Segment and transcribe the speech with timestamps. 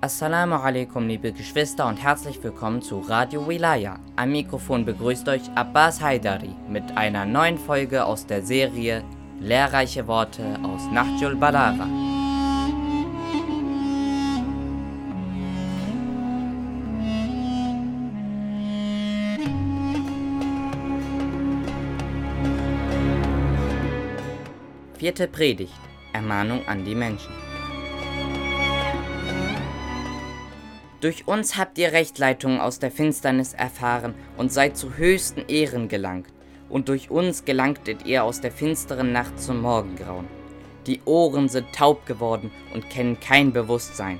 [0.00, 3.98] Assalamu alaikum, liebe Geschwister, und herzlich willkommen zu Radio Wilaya.
[4.14, 9.02] Am Mikrofon begrüßt euch Abbas Haidari mit einer neuen Folge aus der Serie
[9.40, 11.88] Lehrreiche Worte aus Nahjul Balagha.
[24.96, 25.74] Vierte Predigt.
[26.12, 27.47] Ermahnung an die Menschen.
[31.00, 36.26] Durch uns habt ihr Rechtleitung aus der Finsternis erfahren und seid zu höchsten Ehren gelangt.
[36.68, 40.26] Und durch uns gelangtet ihr aus der finsteren Nacht zum Morgengrauen.
[40.88, 44.18] Die Ohren sind taub geworden und kennen kein Bewusstsein.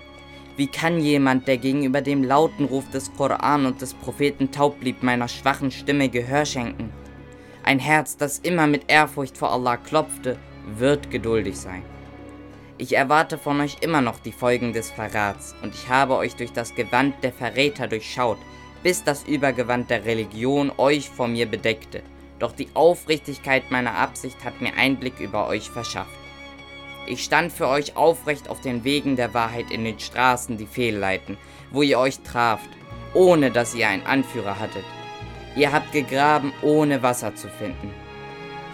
[0.56, 5.02] Wie kann jemand, der gegenüber dem lauten Ruf des Koran und des Propheten taub blieb,
[5.02, 6.92] meiner schwachen Stimme Gehör schenken?
[7.64, 10.38] Ein Herz, das immer mit Ehrfurcht vor Allah klopfte,
[10.76, 11.82] wird geduldig sein.
[12.80, 16.52] Ich erwarte von euch immer noch die Folgen des Verrats, und ich habe euch durch
[16.52, 18.38] das Gewand der Verräter durchschaut,
[18.84, 22.04] bis das Übergewand der Religion euch vor mir bedeckte.
[22.38, 26.14] Doch die Aufrichtigkeit meiner Absicht hat mir Einblick über euch verschafft.
[27.08, 31.36] Ich stand für euch aufrecht auf den Wegen der Wahrheit in den Straßen, die fehlleiten,
[31.72, 32.68] wo ihr euch traft,
[33.12, 34.84] ohne dass ihr einen Anführer hattet.
[35.56, 37.92] Ihr habt gegraben, ohne Wasser zu finden.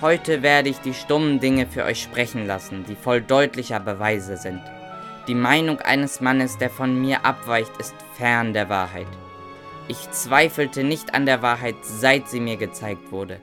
[0.04, 4.60] Heute werde ich die stummen Dinge für euch sprechen lassen, die voll deutlicher Beweise sind.
[5.28, 9.06] Die Meinung eines Mannes, der von mir abweicht, ist fern der Wahrheit.
[9.88, 13.40] Ich zweifelte nicht an der Wahrheit, seit sie mir gezeigt wurde.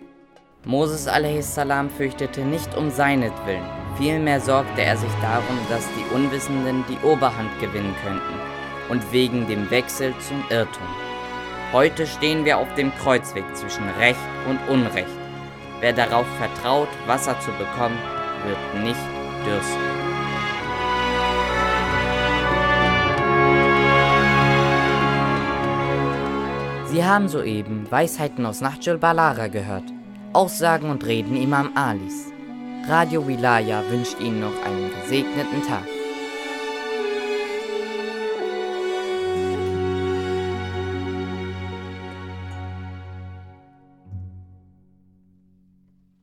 [0.64, 1.59] Moses a.s.
[1.98, 3.66] fürchtete nicht um seinetwillen,
[3.98, 9.72] vielmehr sorgte er sich darum, dass die Unwissenden die Oberhand gewinnen könnten und wegen dem
[9.72, 10.88] Wechsel zum Irrtum.
[11.73, 15.20] Heute stehen wir auf dem Kreuzweg zwischen Recht und Unrecht
[15.82, 17.98] Wer darauf vertraut, Wasser zu bekommen,
[18.46, 19.00] wird nicht
[19.46, 20.02] dürsten.
[26.86, 29.86] Sie haben soeben Weisheiten aus Nahjul Balara gehört,
[30.34, 32.32] Aussagen und Reden Imam Alis.
[32.88, 36.01] Radio Wilaya wünscht Ihnen noch einen gesegneten Tag.